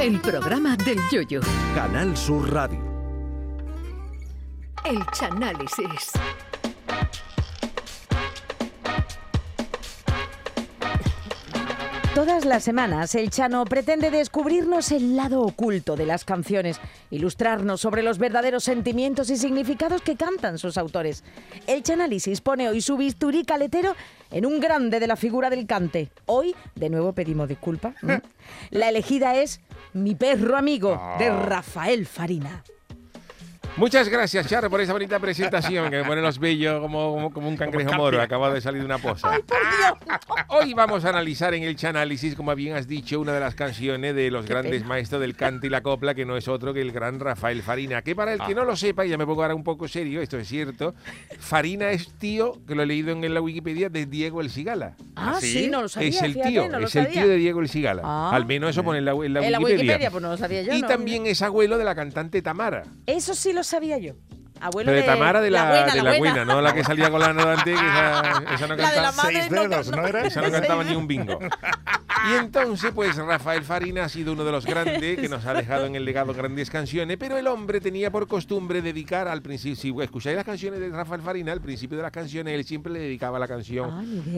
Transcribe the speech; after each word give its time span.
El 0.00 0.20
programa 0.20 0.76
del 0.76 1.00
Yoyo. 1.10 1.40
Canal 1.74 2.16
Sur 2.16 2.52
Radio. 2.52 2.78
El 4.84 5.04
Chanálisis. 5.06 6.12
Todas 12.18 12.44
las 12.44 12.64
semanas 12.64 13.14
el 13.14 13.30
Chano 13.30 13.64
pretende 13.64 14.10
descubrirnos 14.10 14.90
el 14.90 15.14
lado 15.14 15.40
oculto 15.40 15.94
de 15.94 16.04
las 16.04 16.24
canciones, 16.24 16.80
ilustrarnos 17.12 17.80
sobre 17.80 18.02
los 18.02 18.18
verdaderos 18.18 18.64
sentimientos 18.64 19.30
y 19.30 19.36
significados 19.36 20.02
que 20.02 20.16
cantan 20.16 20.58
sus 20.58 20.78
autores. 20.78 21.22
El 21.68 21.84
Chanálisis 21.84 22.40
pone 22.40 22.68
hoy 22.68 22.80
su 22.80 22.96
bisturí 22.96 23.44
caletero 23.44 23.94
en 24.32 24.46
un 24.46 24.58
grande 24.58 24.98
de 24.98 25.06
la 25.06 25.14
figura 25.14 25.48
del 25.48 25.68
cante. 25.68 26.10
Hoy, 26.26 26.56
de 26.74 26.90
nuevo 26.90 27.12
pedimos 27.12 27.48
disculpas. 27.48 27.94
¿m? 28.02 28.20
La 28.70 28.88
elegida 28.88 29.36
es 29.36 29.60
Mi 29.92 30.16
perro 30.16 30.56
amigo, 30.56 31.00
de 31.20 31.30
Rafael 31.30 32.04
Farina. 32.04 32.64
Muchas 33.78 34.08
gracias, 34.08 34.48
Charo, 34.48 34.68
por 34.68 34.80
esa 34.80 34.92
bonita 34.92 35.20
presentación 35.20 35.88
que 35.88 35.98
me 35.98 36.04
pone 36.04 36.20
los 36.20 36.40
bellos 36.40 36.80
como, 36.80 37.12
como, 37.12 37.30
como 37.32 37.48
un 37.48 37.56
cangrejo 37.56 37.94
moro. 37.94 38.20
Acaba 38.20 38.52
de 38.52 38.60
salir 38.60 38.80
de 38.80 38.86
una 38.86 38.98
poza. 38.98 39.30
Hoy 40.48 40.74
vamos 40.74 41.04
a 41.04 41.10
analizar 41.10 41.54
en 41.54 41.62
el 41.62 41.76
Chanálisis, 41.76 42.34
como 42.34 42.52
bien 42.56 42.74
has 42.74 42.88
dicho, 42.88 43.20
una 43.20 43.32
de 43.32 43.38
las 43.38 43.54
canciones 43.54 44.16
de 44.16 44.32
los 44.32 44.46
grandes 44.46 44.84
maestros 44.84 45.20
del 45.20 45.36
cante 45.36 45.68
y 45.68 45.70
la 45.70 45.80
copla, 45.80 46.14
que 46.14 46.24
no 46.24 46.36
es 46.36 46.48
otro 46.48 46.74
que 46.74 46.80
el 46.80 46.90
gran 46.90 47.20
Rafael 47.20 47.62
Farina. 47.62 48.02
Que 48.02 48.16
para 48.16 48.32
el 48.32 48.40
que 48.40 48.52
no 48.52 48.64
lo 48.64 48.74
sepa, 48.74 49.06
y 49.06 49.10
ya 49.10 49.16
me 49.16 49.24
pongo 49.24 49.42
ahora 49.42 49.54
un 49.54 49.62
poco 49.62 49.86
serio, 49.86 50.20
esto 50.20 50.38
es 50.38 50.48
cierto, 50.48 50.96
Farina 51.38 51.90
es 51.92 52.12
tío, 52.18 52.58
que 52.66 52.74
lo 52.74 52.82
he 52.82 52.86
leído 52.86 53.12
en 53.12 53.32
la 53.32 53.40
Wikipedia, 53.40 53.88
de 53.88 54.06
Diego 54.06 54.40
El 54.40 54.50
Cigala. 54.50 54.96
Ah, 55.14 55.38
sí, 55.40 55.68
no 55.70 55.82
lo 55.82 55.88
sabía. 55.88 56.08
es 56.08 56.22
el 56.22 56.32
fíjate, 56.32 56.50
tío, 56.50 56.68
no 56.68 56.78
es 56.80 56.96
el 56.96 57.08
tío 57.08 57.28
de 57.28 57.36
Diego 57.36 57.60
El 57.60 57.68
Cigala. 57.68 58.02
Ah. 58.04 58.30
Al 58.32 58.44
menos 58.44 58.70
eso 58.70 58.82
pone 58.82 58.98
en 58.98 59.04
la, 59.04 59.12
en 59.12 59.34
la 59.34 59.46
En 59.46 59.52
la 59.52 59.60
Wikipedia. 59.60 59.84
Wikipedia, 59.84 60.10
pues 60.10 60.22
no 60.22 60.30
lo 60.30 60.36
sabía 60.36 60.62
yo. 60.62 60.74
y 60.74 60.82
no. 60.82 60.88
también 60.88 61.26
es 61.26 61.42
abuelo 61.42 61.78
de 61.78 61.84
la 61.84 61.94
cantante 61.94 62.42
Tamara. 62.42 62.82
Eso 63.06 63.36
sí 63.36 63.52
lo 63.52 63.62
sabía 63.68 63.98
yo. 63.98 64.14
Abuelo 64.60 64.90
Pero 64.90 65.02
de 65.02 65.06
Tamara 65.06 65.40
de 65.40 65.50
la, 65.52 65.68
buena, 65.68 65.94
de 65.94 66.02
la 66.02 66.18
buena, 66.18 66.44
no 66.44 66.60
la 66.60 66.74
que 66.74 66.82
salía 66.82 67.10
con 67.10 67.20
la 67.20 67.32
nadante, 67.32 67.72
que 67.72 67.76
esa, 67.76 68.42
esa 68.54 68.66
no 68.66 68.74
La 68.74 68.90
de 68.90 68.96
la 68.96 69.02
cantaba. 69.02 69.12
madre 69.12 69.36
Seis 69.38 69.50
no, 69.52 69.68
dedos, 69.68 69.90
¿no 69.92 70.06
era? 70.06 70.26
Esa 70.26 70.40
no 70.42 70.50
cantaba 70.50 70.82
ni 70.82 70.96
un 70.96 71.06
bingo. 71.06 71.38
Y 72.30 72.34
entonces, 72.34 72.90
pues 72.94 73.16
Rafael 73.16 73.62
Farina 73.62 74.04
ha 74.04 74.08
sido 74.08 74.32
uno 74.32 74.44
de 74.44 74.52
los 74.52 74.66
grandes 74.66 75.18
que 75.18 75.28
nos 75.28 75.44
ha 75.46 75.54
dejado 75.54 75.86
en 75.86 75.94
el 75.94 76.04
legado 76.04 76.34
grandes 76.34 76.70
canciones, 76.70 77.16
pero 77.18 77.36
el 77.38 77.46
hombre 77.46 77.80
tenía 77.80 78.10
por 78.10 78.26
costumbre 78.26 78.82
dedicar 78.82 79.28
al 79.28 79.42
principio, 79.42 79.76
si 79.76 79.94
escucháis 80.02 80.36
las 80.36 80.44
canciones 80.44 80.80
de 80.80 80.88
Rafael 80.90 81.20
Farina, 81.22 81.52
al 81.52 81.60
principio 81.60 81.96
de 81.96 82.02
las 82.02 82.12
canciones 82.12 82.54
él 82.54 82.64
siempre 82.64 82.92
le 82.92 83.00
dedicaba 83.00 83.38
la 83.38 83.46
canción 83.48 83.90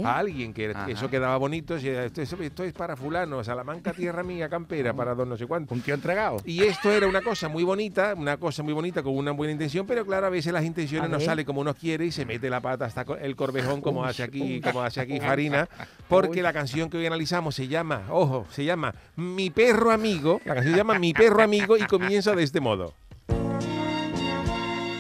Ah, 0.04 0.14
a 0.14 0.18
alguien, 0.18 0.52
que 0.52 0.74
eso 0.88 1.08
quedaba 1.10 1.36
bonito, 1.36 1.78
si 1.78 1.88
esto, 1.88 2.22
esto- 2.22 2.42
esto 2.42 2.64
es 2.64 2.72
para 2.72 2.96
fulano, 2.96 3.42
Salamanca, 3.44 3.92
tierra 3.92 4.22
mía, 4.22 4.48
campera, 4.48 4.92
para 4.92 5.14
don 5.14 5.28
no 5.28 5.36
sé 5.36 5.46
cuánto. 5.46 5.74
Un 5.74 5.80
tío 5.82 5.94
entregado. 5.94 6.38
Y 6.44 6.62
esto 6.64 6.90
era 6.92 7.06
una 7.06 7.22
cosa 7.22 7.48
muy 7.48 7.62
bonita, 7.64 8.14
una 8.16 8.36
cosa 8.36 8.62
muy 8.62 8.72
bonita 8.72 9.02
con 9.02 9.16
una 9.16 9.32
buena 9.32 9.52
intención, 9.52 9.86
pero 9.86 10.04
claro, 10.04 10.26
a 10.26 10.30
veces 10.30 10.52
las 10.52 10.64
intenciones 10.64 11.06
A 11.06 11.10
no 11.10 11.18
ver. 11.18 11.26
salen 11.26 11.44
como 11.44 11.60
uno 11.60 11.74
quiere 11.74 12.06
y 12.06 12.12
se 12.12 12.24
mete 12.24 12.50
la 12.50 12.60
pata 12.60 12.84
hasta 12.84 13.04
el 13.20 13.36
corvejón 13.36 13.80
como 13.80 14.04
hace 14.04 14.22
aquí, 14.22 14.60
como 14.60 14.82
hace 14.82 15.00
aquí 15.00 15.18
Farina, 15.20 15.68
porque 16.08 16.42
la 16.42 16.52
canción 16.52 16.90
que 16.90 16.96
hoy 16.98 17.06
analizamos 17.06 17.54
se 17.54 17.68
llama, 17.70 18.04
ojo, 18.10 18.46
se 18.50 18.64
llama 18.64 18.94
Mi 19.16 19.48
perro 19.48 19.92
amigo, 19.92 20.40
la 20.44 20.54
canción 20.54 20.74
se 20.74 20.78
llama 20.78 20.98
Mi 20.98 21.14
perro 21.14 21.42
amigo 21.42 21.78
y 21.78 21.86
comienza 21.86 22.34
de 22.34 22.42
este 22.42 22.60
modo. 22.60 22.92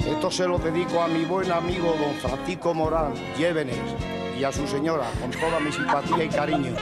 Esto 0.06 0.30
se 0.30 0.46
lo 0.46 0.58
dedico 0.58 1.02
a 1.02 1.08
mi 1.08 1.24
buen 1.24 1.50
amigo 1.52 1.94
don 2.00 2.14
Francisco 2.14 2.72
Morán, 2.72 3.12
Llévenes, 3.36 3.76
y 4.38 4.44
a 4.44 4.52
su 4.52 4.66
señora, 4.66 5.06
con 5.20 5.30
toda 5.30 5.60
mi 5.60 5.70
simpatía 5.70 6.24
y 6.24 6.28
cariño. 6.28 6.72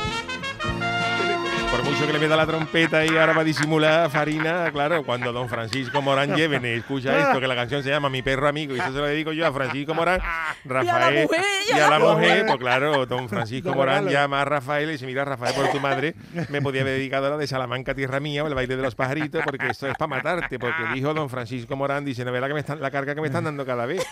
Mucho 1.89 2.07
que 2.07 2.13
le 2.13 2.19
meta 2.19 2.37
la 2.37 2.47
trompeta 2.47 3.05
y 3.05 3.17
ahora 3.17 3.33
va 3.33 3.41
a 3.41 3.45
disimular 3.45 4.11
Farina, 4.11 4.71
claro, 4.73 5.03
cuando 5.05 5.33
don 5.33 5.49
Francisco 5.49 6.01
Morán 6.03 6.35
Llévenes 6.37 6.79
escucha 6.79 7.19
esto, 7.29 7.41
que 7.41 7.47
la 7.49 7.55
canción 7.57 7.83
se 7.83 7.89
llama 7.91 8.09
Mi 8.11 8.23
perro 8.23 8.47
amigo, 8.47 8.77
y 8.77 8.79
eso 8.79 8.93
se 8.93 8.99
lo 8.99 9.07
dedico 9.07 9.33
yo 9.33 9.47
a 9.47 9.53
Francisco 9.53 9.95
Morán, 9.95 10.21
Rafael 10.65 11.23
mujer, 11.25 11.41
y 11.67 11.73
a 11.73 11.87
a 11.87 11.91
la 11.91 11.99
la 11.99 12.15
mujer, 12.15 12.45
pues 12.47 12.59
claro, 12.59 13.07
don 13.07 13.29
Francisco 13.29 13.75
Morán 13.75 14.07
llama 14.09 14.43
a 14.43 14.45
Rafael 14.45 14.89
y 14.91 14.93
dice, 14.93 15.07
mira 15.07 15.25
Rafael, 15.25 15.55
por 15.55 15.71
tu 15.71 15.81
madre, 15.81 16.15
me 16.51 16.61
podía 16.63 16.83
haber 16.83 16.95
dedicado 16.99 17.27
a 17.27 17.31
la 17.31 17.37
de 17.37 17.47
Salamanca, 17.47 17.95
tierra 17.95 18.21
mía, 18.21 18.45
o 18.45 18.47
el 18.47 18.55
baile 18.55 18.77
de 18.77 18.83
los 18.83 18.95
pajaritos, 18.95 19.43
porque 19.45 19.67
esto 19.69 19.89
es 19.89 19.95
para 19.95 20.09
matarte, 20.09 20.59
porque 20.59 20.83
dijo 20.95 21.15
don 21.15 21.29
Francisco 21.31 21.75
Morán, 21.75 22.05
dice, 22.05 22.25
no 22.25 22.31
verá 22.33 22.49
que 22.49 22.55
me 22.55 22.61
están, 22.61 22.81
la 22.81 22.91
carga 22.91 23.15
que 23.15 23.21
me 23.23 23.27
están 23.29 23.45
dando 23.45 23.65
cada 23.67 23.87
vez, 23.87 24.05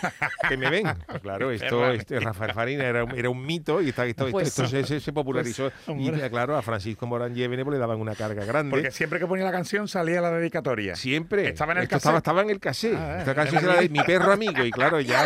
que 0.49 0.57
me 0.57 0.69
ven. 0.69 0.87
Pues 1.07 1.21
claro, 1.21 1.51
esto, 1.51 1.89
este, 1.91 2.19
Rafael 2.19 2.53
Farina 2.53 2.83
era, 2.85 3.03
un- 3.03 3.15
era 3.17 3.29
un 3.29 3.45
mito 3.45 3.81
y 3.81 3.89
está- 3.89 4.05
esto, 4.05 4.23
esto- 4.25 4.31
Pues 4.31 4.47
esto 4.47 4.67
se, 4.67 4.83
se- 4.83 4.99
se 4.99 5.13
popularizó. 5.13 5.71
y 5.95 6.11
claro, 6.29 6.57
a 6.57 6.61
Francisco 6.61 7.05
Morán 7.07 7.33
Llévenes 7.35 7.66
pues, 7.67 7.75
le 7.75 7.79
daban 7.79 7.99
una 7.99 8.15
carga 8.15 8.45
grande. 8.45 8.71
Porque 8.71 8.91
siempre 8.91 9.19
que 9.19 9.27
ponía 9.27 9.43
la 9.43 9.51
canción 9.51 9.89
salía 9.89 10.21
la 10.21 10.31
dedicatoria. 10.31 10.95
Siempre. 10.95 11.49
Estaba 11.49 11.73
en 11.73 11.79
el 11.79 11.87
cassette. 11.87 11.97
estaba, 11.97 12.17
estaba 12.19 12.41
en 12.43 12.49
el 12.49 12.59
cassette. 12.61 12.95
Ah, 12.97 13.17
Esta 13.19 13.31
eh, 13.31 13.35
canción 13.35 13.63
era 13.63 13.81
de 13.81 13.89
mi 13.89 14.01
perro 14.03 14.31
amigo. 14.31 14.63
Y 14.63 14.71
claro, 14.71 15.01
ya, 15.01 15.25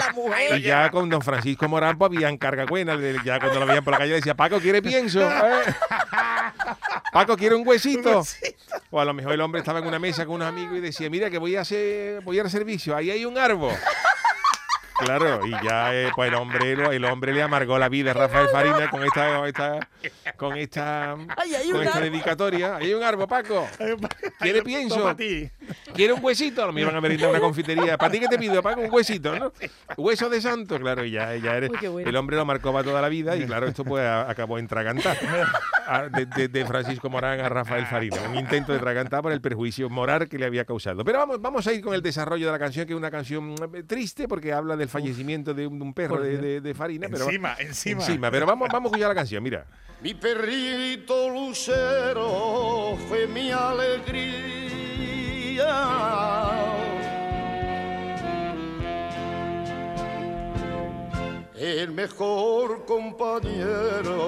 y 0.56 0.62
ya 0.62 0.90
con 0.90 1.08
don 1.10 1.22
Francisco 1.22 1.68
Morán 1.68 2.00
pues, 2.00 2.12
habían 2.12 2.38
carga 2.38 2.66
buena. 2.66 2.98
Ya 3.24 3.40
cuando 3.40 3.60
lo 3.60 3.68
veían 3.68 3.84
por 3.84 3.94
la 3.94 4.00
calle 4.00 4.14
decía, 4.14 4.36
Paco, 4.36 4.60
¿quiere 4.60 4.82
pienso? 4.82 5.22
¿Eh? 5.22 5.62
Paco, 7.14 7.38
¿quiere 7.38 7.56
un 7.56 7.68
huesito? 7.68 8.24
O 8.90 9.00
a 9.00 9.06
lo 9.06 9.14
mejor 9.14 9.34
el 9.34 9.42
hombre 9.42 9.60
estaba 9.60 9.80
en 9.80 9.86
una 9.86 10.00
mesa 10.00 10.26
con 10.26 10.36
unos 10.36 10.48
amigos 10.48 10.78
y 10.78 10.80
decía, 10.82 11.10
mira 11.10 11.30
que 11.30 11.38
voy 11.38 11.56
a 11.56 11.62
hacer, 11.62 12.22
voy 12.22 12.38
a 12.38 12.40
ir 12.40 12.46
al 12.46 12.52
servicio, 12.52 12.96
ahí 12.96 13.12
hay 13.12 13.26
un 13.26 13.38
árbol. 13.38 13.74
Claro, 15.04 15.46
y 15.46 15.52
ya 15.64 15.94
eh, 15.94 16.12
pues 16.16 16.30
el 16.30 16.36
hombre, 16.36 16.72
el 16.74 17.06
hombre 17.06 17.34
le 17.34 17.42
amargó 17.42 17.78
la 17.80 17.90
vida 17.90 18.12
a 18.12 18.14
Rafael 18.14 18.48
Farina 18.50 18.90
con 18.90 19.04
esta, 19.04 19.36
con 19.38 19.48
esta, 19.48 19.80
con 20.38 20.58
esta, 20.58 21.14
Ay, 21.38 21.56
hay 21.56 21.68
con 21.70 21.78
un 21.78 21.84
esta 21.84 21.98
árbol. 21.98 22.12
dedicatoria. 22.12 22.76
Hay 22.78 22.94
un 22.94 23.04
árbol, 23.04 23.28
Paco. 23.28 23.68
¿Quiere 24.40 24.62
pienso? 24.62 24.98
Toma 24.98 25.12
a 25.12 25.16
ti. 25.16 25.50
¿Quiere 25.94 26.14
un 26.14 26.24
huesito? 26.24 26.66
Lo 26.66 26.74
me 26.74 26.82
iban 26.82 26.96
a 26.96 27.02
merendar 27.02 27.26
en 27.30 27.36
una 27.36 27.40
confitería. 27.40 27.98
¿Para 27.98 28.12
ti 28.12 28.20
qué 28.20 28.28
te 28.28 28.38
pido? 28.38 28.62
Paco, 28.62 28.82
un 28.82 28.92
huesito, 28.92 29.38
¿no? 29.38 29.52
Hueso 29.98 30.30
de 30.30 30.42
santo, 30.42 30.80
claro, 30.80 31.04
y 31.06 31.12
ya, 31.12 31.36
ya 31.36 31.56
eres. 31.58 31.70
Uy, 31.70 31.78
qué 31.80 31.88
bueno. 31.88 32.10
El 32.10 32.16
hombre 32.16 32.38
lo 32.38 32.46
marcó 32.46 32.72
para 32.72 32.84
toda 32.84 33.02
la 33.02 33.10
vida 33.10 33.36
y 33.36 33.46
claro, 33.46 33.68
esto 33.68 33.84
pues 33.84 34.04
a- 34.04 34.30
acabó 34.30 34.58
en 34.60 34.68
tragantar. 34.68 35.18
A- 35.88 36.08
De, 36.10 36.26
de- 36.26 36.48
de 36.48 36.66
Francisco 36.66 37.10
Morán 37.10 37.40
a 37.40 37.50
Rafael 37.50 37.86
Farina. 37.86 38.18
Un 38.30 38.36
intento 38.38 38.72
de 38.74 38.80
tragantar 38.80 39.22
por 39.22 39.32
el 39.32 39.42
perjuicio 39.42 39.90
moral 39.90 40.28
que 40.30 40.38
le 40.38 40.46
había 40.46 40.66
causado. 40.66 41.04
Pero 41.04 41.20
vamos, 41.20 41.42
vamos 41.42 41.68
a 41.68 41.74
ir 41.74 41.82
con 41.82 41.94
el 41.94 42.02
desarrollo 42.02 42.46
de 42.46 42.52
la 42.52 42.60
canción, 42.60 42.86
que 42.86 42.94
es 42.94 42.98
una 42.98 43.12
canción 43.12 43.56
eh, 43.74 43.84
triste 43.84 44.28
porque 44.28 44.54
habla 44.54 44.76
del 44.78 44.88
fallecimiento 44.90 45.54
de 45.54 45.68
un, 45.68 45.78
de 45.80 45.84
un 45.86 45.94
perro 45.94 46.22
de, 46.22 46.38
de- 46.38 46.62
de 46.62 46.74
Farina. 46.74 47.08
Pero, 47.12 47.26
Encima, 47.26 47.56
encima. 47.60 48.02
Encima, 48.02 48.32
pero 48.32 48.46
vamos, 48.46 48.70
vamos 48.72 48.92
a 48.92 48.96
escuchar 48.96 49.10
la 49.10 49.16
canción, 49.16 49.44
mira. 49.44 49.66
Mi 50.02 50.14
perrito 50.16 51.30
lucero 51.30 52.98
fue 53.08 53.28
mi 53.28 53.52
alegría. 53.52 54.61
El 61.82 61.92
mejor 61.92 62.86
compañero 62.86 64.28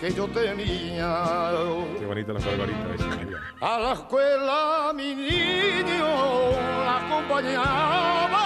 que 0.00 0.10
yo 0.10 0.26
tenía. 0.28 1.50
Qué 1.98 2.06
gorgoritos. 2.06 2.44
ese, 2.44 2.56
mira. 3.24 3.40
A 3.60 3.78
la 3.78 3.92
escuela 3.92 4.92
mi 4.94 5.14
niño 5.14 6.06
la 6.84 6.96
acompañaba. 7.06 8.42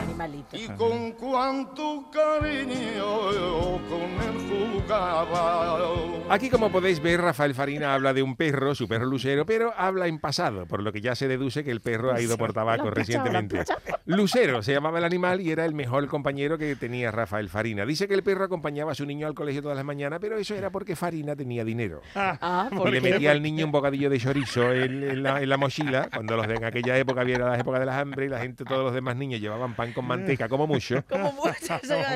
Animalito. 0.00 0.56
Y 0.56 0.68
con 0.68 0.99
cuánto 1.12 2.10
cariño 2.12 3.80
con 3.88 4.00
él 4.00 4.82
jugaba. 4.86 6.10
Aquí, 6.28 6.48
como 6.48 6.70
podéis 6.70 7.00
ver, 7.00 7.20
Rafael 7.20 7.54
Farina 7.54 7.94
habla 7.94 8.14
de 8.14 8.22
un 8.22 8.36
perro, 8.36 8.74
su 8.74 8.86
perro 8.86 9.06
lucero, 9.06 9.44
pero 9.44 9.72
habla 9.76 10.06
en 10.06 10.20
pasado, 10.20 10.66
por 10.66 10.82
lo 10.82 10.92
que 10.92 11.00
ya 11.00 11.14
se 11.14 11.26
deduce 11.26 11.64
que 11.64 11.72
el 11.72 11.80
perro 11.80 12.12
ha 12.12 12.20
ido 12.20 12.38
por 12.38 12.52
tabaco 12.52 12.84
Lo 12.84 12.90
lo 12.90 12.94
recientemente. 12.94 13.64
Lucero 14.06 14.62
se 14.62 14.72
llamaba 14.72 14.98
el 14.98 15.04
animal 15.04 15.40
y 15.40 15.50
era 15.50 15.64
el 15.64 15.74
mejor 15.74 16.06
compañero 16.06 16.56
que 16.56 16.76
tenía 16.76 17.10
Rafael 17.10 17.48
Farina. 17.48 17.84
Dice 17.84 18.06
que 18.06 18.14
el 18.14 18.22
perro 18.22 18.44
acompañaba 18.44 18.92
a 18.92 18.94
su 18.94 19.06
niño 19.06 19.26
al 19.26 19.34
colegio 19.34 19.62
todas 19.62 19.76
las 19.76 19.84
mañanas, 19.84 20.20
pero 20.20 20.36
eso 20.38 20.54
era 20.54 20.70
porque 20.70 20.94
Farina 20.94 21.34
tenía 21.34 21.64
dinero. 21.64 22.00
Ah, 22.14 22.68
Y 22.70 22.76
¿por 22.76 22.90
le 22.90 23.00
metía 23.00 23.32
al 23.32 23.42
niño 23.42 23.64
un 23.66 23.72
bocadillo 23.72 24.08
de 24.08 24.18
chorizo 24.18 24.72
en, 24.72 25.02
en 25.02 25.22
la, 25.22 25.42
en 25.42 25.48
la 25.48 25.56
mochila, 25.56 26.08
cuando 26.14 26.36
los 26.36 26.46
de 26.46 26.60
en 26.60 26.64
aquella 26.64 26.98
época 26.98 27.22
había 27.22 27.38
las 27.38 27.58
épocas 27.58 27.80
de 27.80 27.86
las 27.86 27.96
hambre 27.96 28.26
y 28.26 28.28
la 28.28 28.38
gente, 28.40 28.64
todos 28.64 28.84
los 28.84 28.94
demás 28.94 29.16
niños 29.16 29.40
llevaban 29.40 29.74
pan 29.74 29.92
con 29.92 30.06
manteca 30.06 30.48
como 30.48 30.66
mucho. 30.66 30.99
Como 31.08 31.42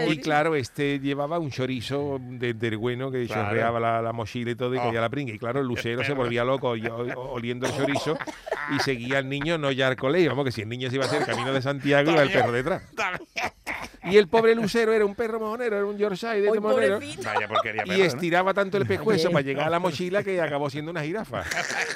Y 0.08 0.18
claro, 0.18 0.54
este 0.56 0.98
llevaba 1.00 1.38
un 1.38 1.50
chorizo 1.50 2.18
de, 2.20 2.54
del 2.54 2.76
bueno 2.76 3.10
que 3.10 3.26
Claro. 3.26 3.48
chorreaba 3.48 3.80
la, 3.80 4.02
la 4.02 4.12
mochila 4.12 4.50
y 4.50 4.54
todo 4.54 4.74
y 4.74 4.78
Oh. 4.78 4.82
caía 4.82 5.00
la 5.00 5.08
pringa. 5.08 5.32
Y 5.34 5.38
claro, 5.38 5.60
el 5.60 5.66
lucero 5.66 6.02
se 6.04 6.12
volvía 6.14 6.44
loco 6.44 6.70
o- 6.70 6.74
o- 6.76 7.32
oliendo 7.32 7.66
el 7.66 7.72
chorizo 7.74 8.16
y 8.74 8.78
seguía 8.80 9.18
al 9.18 9.28
niño 9.28 9.58
no 9.58 9.70
ya 9.70 9.88
al 9.88 9.96
colegio. 9.96 10.30
Vamos, 10.30 10.44
que 10.46 10.52
si 10.52 10.62
el 10.62 10.68
niño 10.68 10.88
se 10.90 10.96
iba 10.96 11.04
a 11.04 11.08
hacer 11.08 11.24
camino 11.24 11.52
de 11.52 11.62
Santiago, 11.62 12.10
iba 12.10 12.22
el 12.22 12.30
perro 12.30 12.52
detrás. 12.52 12.82
Y 14.04 14.16
el 14.16 14.28
pobre 14.28 14.54
lucero 14.54 14.92
era 14.92 15.04
un 15.04 15.14
perro 15.14 15.40
mojonero, 15.40 15.76
era 15.76 15.86
un 15.86 15.96
Yorkshire 15.96 16.40
de 16.40 16.46
este 16.48 16.60
mojonero. 16.60 16.94
pobrecito. 16.96 17.22
Vaya 17.24 17.48
porquería. 17.48 17.82
Y 17.82 17.86
perro, 17.88 17.98
¿no? 17.98 18.04
estiraba 18.04 18.54
tanto 18.54 18.76
el 18.76 18.86
pescuezo 18.86 19.30
para 19.30 19.42
llegar 19.42 19.66
a 19.66 19.70
la 19.70 19.78
mochila 19.78 20.22
que 20.22 20.40
acabó 20.40 20.70
siendo 20.70 20.90
una 20.90 21.02
jirafa. 21.02 21.44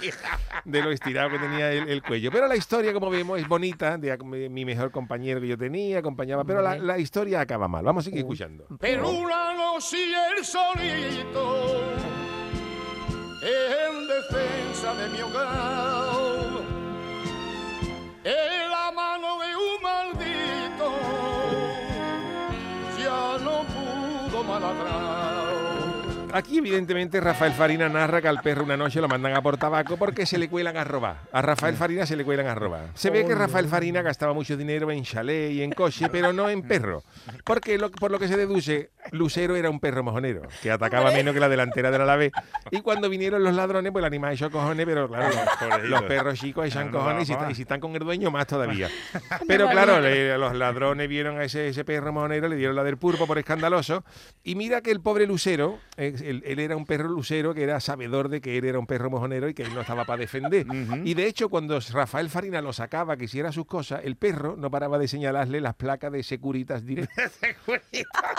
De 0.65 0.83
lo 0.83 0.91
estirado 0.91 1.31
que 1.31 1.39
tenía 1.39 1.73
el, 1.73 1.89
el 1.89 2.03
cuello. 2.03 2.31
Pero 2.31 2.47
la 2.47 2.57
historia, 2.57 2.93
como 2.93 3.11
vemos, 3.11 3.41
es 3.41 3.49
bonita. 3.49 3.97
De 3.97 4.17
mi 4.19 4.49
mi 4.49 4.65
mejor 4.65 4.91
compañero 4.91 5.41
que 5.41 5.47
yo 5.49 5.57
tenía, 5.57 5.99
acompañaba. 6.01 6.45
Pero 6.45 6.63
la, 6.63 6.77
la 6.77 6.99
historia 6.99 7.41
acaba 7.41 7.69
mal. 7.69 7.85
Vamos 7.85 8.05
a 8.05 8.07
seguir 8.07 8.21
escuchando. 8.21 8.67
Pero 8.81 9.09
una 9.11 9.55
noche 9.55 9.97
el 10.37 10.45
solito 10.45 11.73
en 13.41 14.09
defensa 14.09 14.95
de 14.95 15.09
de 15.09 15.09
mi 15.11 15.21
hogar. 15.23 16.08
Aquí, 26.33 26.59
evidentemente, 26.59 27.21
Rafael 27.21 27.53
Farina 27.53 27.89
narra 27.89 28.21
que 28.21 28.29
al 28.29 28.41
perro 28.43 28.63
una 28.65 28.77
noche 28.77 29.01
lo 29.01 29.09
mandan 29.09 29.35
a 29.37 29.43
por 29.43 29.57
tabaco 29.57 29.97
porque 29.97 30.27
se 30.27 30.39
le 30.39 30.49
cuelan 30.49 30.77
a 30.77 30.85
robar. 30.85 31.17
A 31.33 31.43
Rafael 31.43 31.75
Farina 31.77 32.07
se 32.07 32.17
le 32.17 32.25
cuelan 32.25 32.47
a 32.47 32.55
robar. 32.55 32.89
Se 32.95 33.11
ve 33.11 33.25
que 33.25 33.35
Rafael 33.35 33.67
Farina 33.69 34.03
gastaba 34.03 34.33
mucho 34.35 34.57
dinero 34.57 34.91
en 34.91 35.03
chalet 35.05 35.53
y 35.53 35.63
en 35.63 35.73
coche, 35.73 36.09
pero 36.11 36.33
no 36.33 36.49
en 36.51 36.63
perro. 36.63 37.03
Porque, 37.45 37.79
lo- 37.79 37.91
por 37.91 38.11
lo 38.11 38.19
que 38.19 38.29
se 38.29 38.37
deduce, 38.37 38.91
Lucero 39.13 39.57
era 39.57 39.71
un 39.71 39.81
perro 39.81 40.03
mojonero, 40.03 40.43
que 40.63 40.71
atacaba 40.71 41.11
menos 41.13 41.33
que 41.35 41.41
la 41.41 41.49
delantera 41.49 41.91
del 41.91 42.03
Alavés. 42.03 42.33
Y 42.71 42.81
cuando 42.83 43.09
vinieron 43.09 43.43
los 43.43 43.55
ladrones, 43.55 43.91
pues 43.93 44.03
el 44.03 44.07
animal 44.07 44.35
echó 44.35 44.51
cojones, 44.51 44.85
pero 44.87 45.09
claro, 45.09 45.29
los, 45.71 45.89
los 45.89 46.03
perros 46.03 46.39
chicos 46.39 46.67
echan 46.67 46.91
cojones 46.91 47.29
y, 47.31 47.55
si, 47.55 47.63
están 47.63 47.81
con 47.81 47.95
el 47.95 48.01
dueño, 48.01 48.31
más 48.31 48.47
todavía. 48.47 48.89
Pero 49.49 49.69
claro, 49.69 50.01
le- 50.01 50.37
los 50.39 50.55
ladrones 50.55 51.09
vieron 51.09 51.39
a 51.39 51.45
ese, 51.45 51.69
ese 51.69 51.85
perro 51.85 52.13
mojonero, 52.13 52.49
le 52.49 52.57
dieron 52.57 52.77
la 52.77 52.85
del 52.85 52.97
pulpo 52.99 53.27
por 53.27 53.39
escandaloso. 53.39 54.05
Y 54.45 54.55
mira 54.55 54.81
que 54.83 54.91
el 54.91 55.01
pobre 55.01 55.27
Lucero, 55.27 55.79
eh, 55.97 56.15
él, 56.21 56.43
él 56.45 56.59
era 56.59 56.77
un 56.77 56.85
perro 56.85 57.09
Lucero 57.09 57.55
que 57.55 57.63
era 57.63 57.81
sabedor 57.81 58.29
de 58.29 58.41
que 58.41 58.59
él 58.59 58.65
era 58.65 58.79
un 58.79 58.87
perro 58.87 59.11
mojonero 59.11 59.49
y 59.49 59.55
que 59.55 59.63
él 59.63 59.75
no 59.75 59.81
estaba 59.81 60.05
para 60.05 60.21
defender. 60.21 60.67
Y 61.05 61.15
de 61.15 61.27
hecho, 61.27 61.49
cuando 61.49 61.79
Rafael 61.93 62.31
Farina 62.31 62.61
lo 62.61 62.73
sacaba, 62.73 63.17
que 63.17 63.25
hiciera 63.25 63.53
sus 63.53 63.67
cosas, 63.67 64.03
el 64.05 64.17
perro 64.17 64.57
no 64.57 64.71
paraba 64.71 64.99
de 64.99 65.09
señalarle 65.09 65.61
las 65.61 65.75
placas 65.75 66.13
de 66.13 66.23
Securitas 66.23 66.85
Direct. 66.87 67.11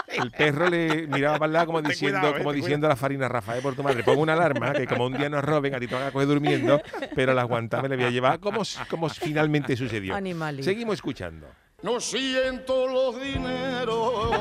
El 0.07 0.31
perro 0.31 0.69
le 0.69 1.07
miraba 1.07 1.39
para 1.39 1.47
el 1.47 1.53
lado 1.53 1.65
como 1.67 1.81
diciendo, 1.81 2.19
cuidado, 2.19 2.35
eh, 2.35 2.39
como 2.39 2.53
diciendo 2.53 2.87
a 2.87 2.89
la 2.89 2.95
Farina, 2.95 3.27
Rafael, 3.27 3.61
por 3.61 3.75
tu 3.75 3.83
madre, 3.83 4.03
pongo 4.03 4.21
una 4.21 4.33
alarma, 4.33 4.73
que 4.73 4.87
como 4.87 5.05
un 5.05 5.13
día 5.13 5.29
nos 5.29 5.43
roben, 5.43 5.75
a 5.75 5.79
ti 5.79 5.87
te 5.87 5.95
van 5.95 6.07
a 6.07 6.11
coger 6.11 6.27
durmiendo, 6.27 6.81
pero 7.15 7.33
las 7.33 7.47
guantas 7.47 7.81
me 7.81 7.89
le 7.89 7.95
voy 7.95 8.05
a 8.05 8.09
llevar, 8.09 8.39
como, 8.39 8.61
como 8.89 9.09
finalmente 9.09 9.75
sucedió. 9.75 10.15
Seguimos 10.61 10.95
escuchando. 10.95 11.47
No 11.81 12.01
siento 12.01 12.87
los 12.87 13.21
dineros 13.21 14.31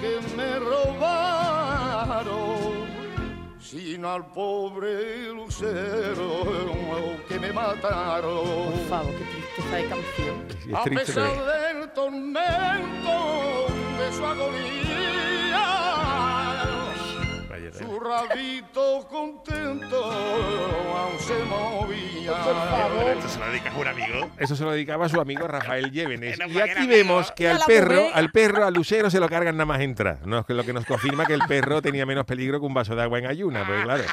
que 0.00 0.20
me 0.36 0.60
robaron, 0.60 2.32
sino 3.64 4.12
al 4.12 4.26
pobre 4.26 5.32
lucero 5.32 6.44
que 7.26 7.38
me 7.38 7.50
mataron. 7.52 8.44
Por 8.44 8.88
favor, 8.88 9.12
qué 9.12 9.24
tristeza 9.24 9.76
de 9.76 9.88
canción. 9.88 10.46
Es 10.68 10.74
A 10.74 10.84
pesar 10.84 11.32
del 11.46 11.90
tormento 11.94 13.66
de 13.98 14.12
su 14.12 14.24
agonía, 14.24 14.83
rabito 18.04 19.06
contento 19.08 20.04
aún 20.04 21.18
se 21.18 21.44
movía. 21.44 22.32
Esto 23.12 23.28
se 23.28 23.38
lo 23.38 23.46
dedicas 23.46 23.74
a 23.74 23.78
un 23.78 23.86
amigo. 23.86 24.30
Eso 24.38 24.56
se 24.56 24.64
lo 24.64 24.72
dedicaba 24.72 25.06
a 25.06 25.08
su 25.08 25.20
amigo 25.20 25.46
Rafael 25.46 25.90
Llévenes. 25.90 26.38
Y 26.38 26.60
aquí 26.60 26.72
amigo. 26.78 26.88
vemos 26.92 27.32
que 27.32 27.48
a 27.48 27.56
al 27.56 27.62
perro, 27.66 28.08
al 28.12 28.30
perro, 28.30 28.64
al 28.64 28.74
lucero 28.74 29.10
se 29.10 29.20
lo 29.20 29.28
cargan 29.28 29.56
nada 29.56 29.66
más 29.66 29.80
entrar. 29.80 30.26
¿no? 30.26 30.44
Lo 30.46 30.64
que 30.64 30.72
nos 30.72 30.84
confirma 30.84 31.24
que 31.26 31.34
el 31.34 31.42
perro 31.48 31.80
tenía 31.82 32.06
menos 32.06 32.24
peligro 32.26 32.60
que 32.60 32.66
un 32.66 32.74
vaso 32.74 32.94
de 32.94 33.02
agua 33.02 33.18
en 33.18 33.26
ayuna. 33.26 33.66
Pues 33.66 33.84
claro, 33.84 34.04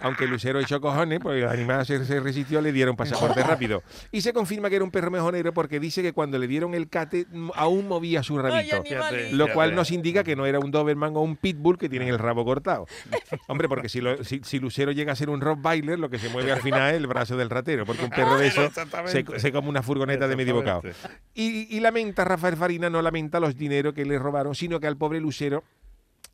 aunque 0.00 0.24
el 0.24 0.30
lucero 0.30 0.60
echó 0.60 0.80
cojones, 0.80 1.20
pues 1.20 1.42
el 1.42 1.48
animal 1.48 1.84
se, 1.84 2.04
se 2.04 2.20
resistió, 2.20 2.60
le 2.60 2.72
dieron 2.72 2.96
pasaporte 2.96 3.42
rápido. 3.42 3.82
Y 4.12 4.20
se 4.20 4.32
confirma 4.32 4.68
que 4.70 4.76
era 4.76 4.84
un 4.84 4.90
perro 4.90 5.10
mejonero 5.10 5.52
porque 5.52 5.80
dice 5.80 6.02
que 6.02 6.12
cuando 6.12 6.38
le 6.38 6.46
dieron 6.46 6.74
el 6.74 6.88
cate 6.88 7.26
aún 7.54 7.88
movía 7.88 8.22
su 8.22 8.38
rabito. 8.38 8.82
Fíjate, 8.82 9.32
Lo 9.32 9.52
cual 9.52 9.74
nos 9.74 9.90
indica 9.90 10.24
que 10.24 10.36
no 10.36 10.46
era 10.46 10.58
un 10.58 10.70
Doberman 10.70 11.16
o 11.16 11.20
un 11.20 11.36
Pitbull 11.36 11.78
que 11.78 11.88
tienen 11.88 12.08
el 12.08 12.18
rabo 12.18 12.44
cortado. 12.44 12.86
Hombre, 13.46 13.68
porque 13.68 13.88
si, 13.88 14.00
lo- 14.00 14.22
si, 14.22 14.40
si 14.44 14.58
Lucero 14.60 14.92
llega 14.92 15.12
a 15.12 15.16
ser 15.16 15.28
un 15.30 15.40
Rottweiler, 15.40 15.98
lo 15.98 16.08
que 16.08 16.18
se 16.18 16.28
mueve 16.28 16.52
al 16.52 16.60
final 16.60 16.90
es 16.90 16.96
el 16.96 17.06
brazo 17.08 17.36
del 17.36 17.50
ratero, 17.50 17.84
porque 17.84 18.04
un 18.04 18.10
perro 18.10 18.38
de 18.38 18.46
eso 18.46 18.70
se, 19.08 19.24
se 19.40 19.52
come 19.52 19.68
una 19.68 19.82
furgoneta 19.82 20.28
de 20.28 20.36
medio 20.36 20.54
bocado. 20.54 20.82
Y, 21.34 21.66
y 21.76 21.80
lamenta, 21.80 22.24
Rafael 22.24 22.56
Farina 22.56 22.88
no 22.90 23.02
lamenta 23.02 23.40
los 23.40 23.56
dineros 23.56 23.92
que 23.94 24.04
le 24.04 24.18
robaron, 24.18 24.54
sino 24.54 24.78
que 24.78 24.86
al 24.86 24.96
pobre 24.96 25.20
Lucero 25.20 25.64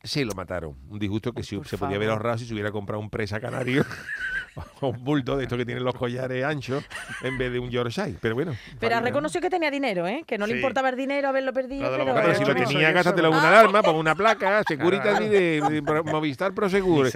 se 0.02 0.24
lo 0.24 0.34
mataron. 0.34 0.76
Un 0.90 0.98
disgusto 0.98 1.32
que 1.32 1.42
si, 1.42 1.56
Por 1.56 1.66
se 1.66 1.78
podía 1.78 1.96
haber 1.96 2.10
ahorrado 2.10 2.38
si 2.38 2.46
se 2.46 2.52
hubiera 2.52 2.70
comprado 2.70 3.00
un 3.00 3.08
presa 3.10 3.40
canario 3.40 3.84
un 4.80 5.04
bulto 5.04 5.36
de 5.36 5.44
estos 5.44 5.58
que 5.58 5.64
tienen 5.64 5.84
los 5.84 5.94
collares 5.94 6.44
anchos 6.44 6.84
en 7.22 7.36
vez 7.38 7.52
de 7.52 7.58
un 7.58 7.70
Yorkshire. 7.70 8.14
Pero 8.20 8.34
bueno. 8.34 8.56
Pero 8.80 9.00
reconoció 9.00 9.40
que 9.40 9.50
tenía 9.50 9.70
dinero, 9.70 10.06
¿eh? 10.06 10.24
Que 10.26 10.38
no 10.38 10.46
le 10.46 10.56
importaba 10.56 10.88
el 10.90 10.96
dinero, 10.96 11.28
haberlo 11.28 11.52
perdido. 11.52 11.90
De 11.90 11.98
pero... 11.98 12.14
Pero 12.14 12.34
si 12.34 12.44
lo 12.44 12.54
tenía, 12.54 12.92
gástatelo 12.92 13.30
una 13.30 13.48
alarma, 13.48 13.82
pon 13.82 13.96
una 13.96 14.14
placa, 14.14 14.62
Securitas 14.66 15.18
Claro. 15.18 15.24
y 15.24 15.28
de, 15.28 15.60
de 15.70 15.82
Pro- 15.82 16.04
Movistar 16.04 16.52
Prosegur. 16.54 17.08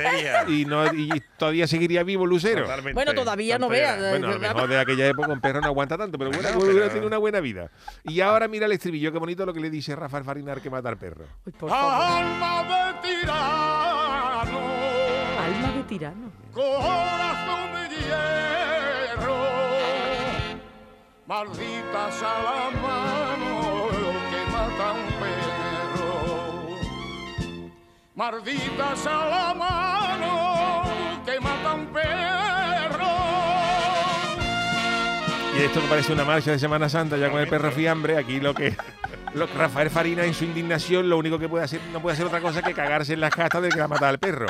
Y, 0.49 0.65
no, 0.65 0.93
y 0.95 1.09
todavía 1.39 1.67
seguiría 1.67 2.03
vivo 2.03 2.27
Lucero. 2.27 2.63
Totalmente. 2.63 2.95
Bueno, 2.95 3.15
todavía 3.15 3.59
no 3.59 3.69
vea. 3.69 3.97
Bueno, 4.11 4.29
a 4.29 4.33
lo 4.33 4.39
mejor 4.39 4.69
de 4.69 4.79
aquella 4.79 5.07
época 5.07 5.29
un 5.29 5.41
perro 5.41 5.61
no 5.61 5.67
aguanta 5.67 5.97
tanto, 5.97 6.19
pero 6.19 6.31
bueno, 6.31 6.49
pero- 6.59 6.89
tenido 6.89 7.07
una 7.07 7.19
buena 7.19 7.41
vida. 7.41 7.71
Y 8.05 8.21
ahora 8.21 8.49
mira 8.49 8.67
el 8.67 8.73
estribillo, 8.73 9.13
qué 9.13 9.19
bonito 9.19 9.47
lo 9.47 9.53
que 9.55 9.61
le 9.61 9.71
dice 9.71 9.95
Rafael 9.97 10.25
Farinar 10.25 10.61
que 10.61 10.71
mata 10.71 10.89
al 10.89 10.97
perro. 10.99 11.25
Uy, 11.47 11.53
por 11.53 11.71
favor. 11.71 12.80
Tirano. 15.91 16.31
corazón 16.55 17.73
de 17.75 17.97
hierro, 17.97 19.39
maldita 21.27 22.13
sea 22.13 22.43
la 22.47 22.71
mano 22.81 23.89
que 24.31 24.53
mata 24.53 24.89
a 24.89 24.93
un 24.93 25.07
perro, 25.21 26.79
maldita 28.15 28.95
sea 28.95 29.27
la 29.27 29.53
mano 29.55 30.85
que 31.27 31.41
mata 31.41 31.71
a 31.71 31.75
un 31.75 31.87
perro. 31.87 33.11
Y 35.59 35.63
esto 35.65 35.81
que 35.81 35.89
parece 35.89 36.13
una 36.13 36.25
marcha 36.25 36.53
de 36.53 36.61
Semana 36.61 36.89
Santa 36.89 37.17
ya 37.17 37.31
con 37.31 37.41
el 37.41 37.49
perro 37.49 37.73
fiambre, 37.73 38.17
aquí 38.17 38.39
lo 38.39 38.55
que 38.55 38.77
Rafael 39.57 39.91
Farina 39.91 40.25
en 40.25 40.35
su 40.35 40.45
indignación 40.45 41.11
lo 41.11 41.19
único 41.19 41.37
que 41.41 41.49
puede 41.49 41.65
hacer 41.65 41.81
no 41.93 42.01
puede 42.01 42.15
hacer 42.15 42.27
otra 42.27 42.41
cosa 42.41 42.63
que 42.63 42.75
cagarse 42.75 43.15
en 43.15 43.21
las 43.21 43.35
castas 43.35 43.63
de 43.63 43.71
que 43.71 43.81
va 43.81 43.87
a 43.87 43.89
matar 43.89 44.11
al 44.11 44.21
perro. 44.21 44.47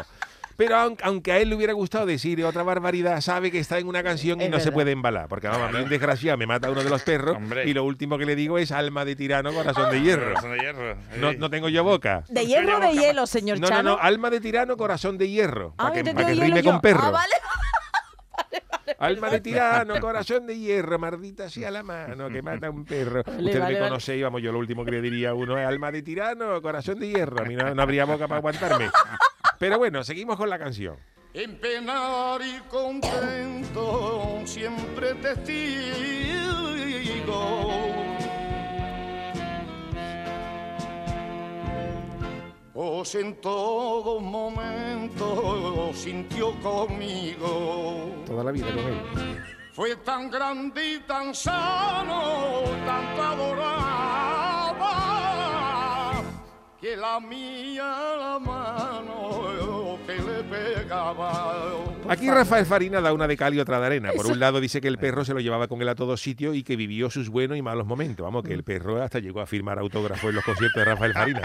Pero 0.60 0.76
aun- 0.76 0.98
aunque 1.02 1.32
a 1.32 1.38
él 1.38 1.48
le 1.48 1.56
hubiera 1.56 1.72
gustado 1.72 2.04
decir 2.04 2.44
otra 2.44 2.62
barbaridad, 2.62 3.20
sabe 3.22 3.50
que 3.50 3.58
está 3.58 3.78
en 3.78 3.88
una 3.88 4.02
canción 4.02 4.40
y 4.42 4.48
no 4.50 4.60
se 4.60 4.70
puede 4.70 4.90
embalar. 4.92 5.26
Porque 5.26 5.48
vamos, 5.48 5.68
a 5.68 5.72
mí 5.72 5.82
un 5.82 5.88
desgraciado 5.88 6.36
me 6.36 6.46
mata 6.46 6.68
a 6.68 6.70
uno 6.70 6.82
de 6.84 6.90
los 6.90 7.02
perros 7.02 7.36
Hombre. 7.36 7.66
y 7.68 7.72
lo 7.72 7.82
último 7.84 8.18
que 8.18 8.26
le 8.26 8.36
digo 8.36 8.58
es 8.58 8.70
alma 8.70 9.04
de 9.06 9.16
tirano, 9.16 9.52
corazón 9.54 9.90
de 9.90 10.02
hierro. 10.02 10.28
Corazón 10.34 10.52
de 10.52 10.58
hierro. 10.58 10.96
No, 11.18 11.32
no 11.32 11.48
tengo 11.48 11.70
yo 11.70 11.82
boca. 11.82 12.24
¿De 12.28 12.44
hierro 12.46 12.76
o 12.76 12.80
de 12.80 12.92
hielo, 12.92 13.26
señor 13.26 13.58
No, 13.58 13.68
no, 13.68 13.74
Chano? 13.74 13.90
no, 13.92 13.98
alma 14.02 14.28
de 14.28 14.40
tirano, 14.40 14.76
corazón 14.76 15.16
de 15.16 15.28
hierro. 15.30 15.74
Ah, 15.78 15.90
Para 15.92 16.02
que, 16.02 16.34
rime 16.34 16.62
yo. 16.62 16.70
con 16.72 16.80
perro. 16.82 17.00
Ah, 17.04 17.10
vale. 17.10 17.34
Alma 18.98 19.30
de 19.30 19.40
tirano, 19.40 19.98
corazón 20.00 20.46
de 20.46 20.58
hierro, 20.58 20.98
maldita 20.98 21.48
sea 21.48 21.70
la 21.70 21.82
mano 21.82 22.28
que 22.28 22.42
mata 22.42 22.66
a 22.66 22.70
un 22.70 22.84
perro. 22.84 23.20
Ustedes 23.20 23.36
vale, 23.58 23.74
me 23.74 23.80
vale. 23.80 23.88
conocéis, 23.88 24.22
vamos, 24.22 24.42
yo 24.42 24.52
lo 24.52 24.58
último 24.58 24.84
que 24.84 24.90
le 24.90 25.00
diría 25.00 25.30
a 25.30 25.34
uno 25.34 25.56
es 25.58 25.66
alma 25.66 25.90
de 25.92 26.02
tirano, 26.02 26.60
corazón 26.60 26.98
de 26.98 27.08
hierro. 27.08 27.40
A 27.40 27.44
mí 27.46 27.54
no, 27.54 27.74
no 27.74 27.80
habría 27.82 28.04
boca 28.04 28.26
para 28.28 28.38
aguantarme. 28.38 28.90
Pero 29.60 29.76
bueno, 29.76 30.02
seguimos 30.02 30.38
con 30.38 30.48
la 30.48 30.58
canción. 30.58 30.96
En 31.34 31.60
penar 31.60 32.40
y 32.40 32.60
contento, 32.70 34.40
siempre 34.46 35.12
testigo. 35.16 35.60
Pues 42.72 43.14
en 43.16 43.38
todo 43.42 44.18
momento 44.18 45.90
sintió 45.92 46.58
conmigo. 46.62 48.14
Toda 48.24 48.42
la 48.44 48.52
vida 48.52 48.74
con 48.74 48.78
él. 48.78 48.98
Fue 49.74 49.94
tan 49.96 50.30
grande 50.30 50.94
y 50.94 51.00
tan 51.00 51.34
sano, 51.34 52.62
tanto 52.86 53.22
adoraba, 53.22 53.74
que 56.80 56.96
la 56.96 57.20
mía 57.20 57.69
que 60.60 61.89
Aquí 62.10 62.28
Rafael 62.28 62.66
Farina 62.66 63.00
da 63.00 63.12
una 63.12 63.28
de 63.28 63.36
cal 63.36 63.54
y 63.54 63.60
otra 63.60 63.78
de 63.78 63.86
arena. 63.86 64.10
Por 64.16 64.26
un 64.26 64.40
lado 64.40 64.60
dice 64.60 64.80
que 64.80 64.88
el 64.88 64.98
perro 64.98 65.24
se 65.24 65.32
lo 65.32 65.38
llevaba 65.38 65.68
con 65.68 65.80
él 65.80 65.88
a 65.88 65.94
todos 65.94 66.20
sitios 66.20 66.56
y 66.56 66.64
que 66.64 66.74
vivió 66.74 67.08
sus 67.08 67.28
buenos 67.28 67.56
y 67.56 67.62
malos 67.62 67.86
momentos. 67.86 68.24
Vamos, 68.24 68.42
que 68.42 68.52
el 68.52 68.64
perro 68.64 69.00
hasta 69.00 69.20
llegó 69.20 69.40
a 69.40 69.46
firmar 69.46 69.78
autógrafos 69.78 70.30
en 70.30 70.34
los 70.34 70.44
conciertos 70.44 70.80
de 70.80 70.84
Rafael 70.84 71.12
Farina. 71.12 71.42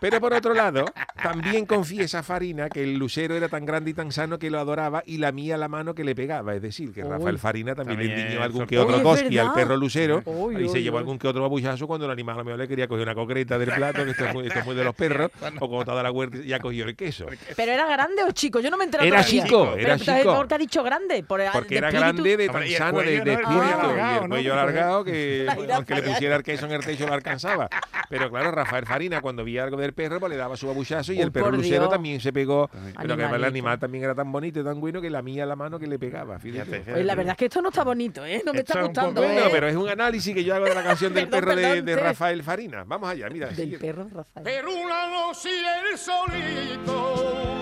Pero 0.00 0.18
por 0.18 0.32
otro 0.32 0.54
lado, 0.54 0.86
también 1.22 1.66
confiesa 1.66 2.22
Farina 2.22 2.70
que 2.70 2.82
el 2.82 2.94
lucero 2.94 3.34
era 3.34 3.48
tan 3.48 3.66
grande 3.66 3.90
y 3.90 3.94
tan 3.94 4.10
sano 4.10 4.38
que 4.38 4.48
lo 4.48 4.58
adoraba 4.58 5.02
y 5.04 5.18
la 5.18 5.32
mía 5.32 5.58
la 5.58 5.68
mano 5.68 5.94
que 5.94 6.02
le 6.02 6.14
pegaba. 6.14 6.54
Es 6.54 6.62
decir, 6.62 6.94
que 6.94 7.04
Rafael 7.04 7.38
Farina 7.38 7.74
también, 7.74 7.98
le 7.98 8.22
endiñó 8.22 8.42
algún 8.42 8.66
que 8.66 8.78
otro 8.78 9.02
cosqui 9.02 9.36
al 9.36 9.52
perro 9.52 9.76
lucero 9.76 10.22
y 10.58 10.68
se 10.70 10.82
llevó 10.82 10.96
algún 10.96 11.18
que 11.18 11.28
otro 11.28 11.44
abuchazo 11.44 11.86
cuando 11.86 12.06
el 12.06 12.12
animal 12.12 12.36
a 12.36 12.38
lo 12.38 12.44
mejor 12.44 12.60
le 12.60 12.68
quería 12.68 12.88
coger 12.88 13.02
una 13.02 13.14
concreta 13.14 13.58
del 13.58 13.70
plato, 13.70 14.02
que 14.04 14.12
esto 14.12 14.24
es 14.24 14.32
muy, 14.32 14.46
esto 14.46 14.60
es 14.60 14.64
muy 14.64 14.74
de 14.74 14.84
los 14.84 14.94
perros, 15.00 15.30
o 15.42 15.68
cuando 15.68 15.80
estaba 15.80 16.02
la 16.02 16.10
huerta 16.10 16.38
y 16.38 16.46
ya 16.46 16.58
cogió 16.58 16.86
el 16.86 16.96
queso. 16.96 17.26
¿Pero 17.54 17.72
era 17.72 17.86
grande 17.86 18.24
o 18.24 18.30
chico? 18.32 18.60
Yo 18.60 18.70
no 18.70 18.78
me 18.78 18.84
entero 18.84 19.04
Era 19.04 19.18
todavía. 19.22 19.42
chico, 19.44 19.74
era 19.76 19.89
era 19.94 20.04
pero 20.04 20.18
chico. 20.20 20.34
¿por 20.36 20.48
qué 20.48 20.54
ha 20.54 20.58
dicho 20.58 20.82
grande? 20.82 21.22
Por, 21.22 21.40
Porque 21.52 21.68
de 21.68 21.78
era 21.78 21.88
espíritu. 21.88 22.22
grande 22.22 22.36
de 22.36 22.48
Hombre, 22.48 22.68
tan 22.68 22.78
sano, 22.78 22.98
de, 22.98 23.04
de 23.10 23.24
¿no? 23.24 23.30
Espíritu, 23.32 23.52
y 23.52 23.72
alargado, 23.72 24.14
el 24.16 24.22
¿no? 24.22 24.28
cuello 24.28 24.52
alargado 24.52 25.04
que 25.04 25.46
le 25.94 26.02
pusiera 26.02 26.36
el 26.36 26.42
queso 26.42 26.66
en 26.66 26.72
el 26.72 26.84
techo 26.84 27.06
lo 27.06 27.14
alcanzaba. 27.14 27.68
Pero 28.08 28.28
claro, 28.30 28.50
Rafael 28.50 28.86
Farina 28.86 29.20
cuando 29.20 29.44
veía 29.44 29.62
algo 29.64 29.76
del 29.76 29.92
perro 29.92 30.18
pues 30.20 30.30
le 30.30 30.36
daba 30.36 30.56
su 30.56 30.68
abuchazo 30.68 31.12
y 31.12 31.20
el 31.20 31.30
perro 31.32 31.50
lucero 31.52 31.88
también 31.88 32.20
se 32.20 32.32
pegó. 32.32 32.68
Pero 32.72 33.16
que 33.16 33.22
además 33.22 33.34
el 33.34 33.44
animal 33.44 33.78
también 33.78 34.04
era 34.04 34.14
tan 34.14 34.30
bonito 34.32 34.60
y 34.60 34.64
tan 34.64 34.80
bueno 34.80 35.00
que 35.00 35.10
la 35.10 35.22
mía 35.22 35.46
la 35.46 35.56
mano 35.56 35.78
que 35.78 35.86
le 35.86 35.98
pegaba. 35.98 36.38
fíjate. 36.38 36.82
La 37.04 37.14
verdad 37.14 37.32
es 37.32 37.38
que 37.38 37.44
esto 37.46 37.62
no 37.62 37.68
está 37.68 37.84
bonito, 37.84 38.24
¿eh? 38.24 38.42
No 38.44 38.52
me 38.52 38.60
está 38.60 38.82
gustando, 38.82 39.20
poco- 39.20 39.24
¿eh? 39.30 39.34
Bueno, 39.34 39.48
pero 39.52 39.68
es 39.68 39.76
un 39.76 39.88
análisis 39.88 40.34
que 40.34 40.42
yo 40.44 40.54
hago 40.54 40.64
de 40.66 40.74
la 40.74 40.82
canción 40.82 41.14
del 41.14 41.28
perro 41.30 41.54
de. 41.54 41.96
Rafael 41.96 42.42
Farina. 42.42 42.84
Vamos 42.86 43.08
allá, 43.10 43.28
mira. 43.30 43.48
Del 43.48 43.78
perro, 43.78 44.04
Rafael. 44.12 44.44
Pero 44.44 44.72
una 44.72 45.08
noche 45.08 45.50
el 45.92 45.98
solito 45.98 47.59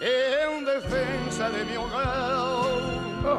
en 0.00 0.64
defensa 0.64 1.50
de 1.50 1.64
mi 1.64 1.76
hogar 1.76 3.38